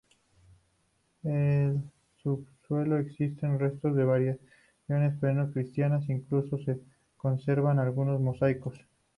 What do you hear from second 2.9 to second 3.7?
existen